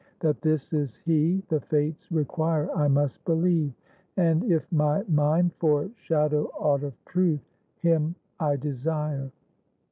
That 0.21 0.41
this 0.41 0.73
is 0.73 0.95
he 1.05 1.43
the 1.49 1.61
fates 1.61 2.11
Require, 2.11 2.71
I 2.75 2.87
must 2.87 3.23
believe; 3.23 3.71
and 4.17 4.43
if 4.51 4.65
my 4.71 5.03
mind 5.03 5.53
Foreshadow 5.59 6.45
aught 6.57 6.81
of 6.81 6.95
truth, 7.05 7.47
him 7.83 8.15
I 8.39 8.55
desire." 8.55 9.29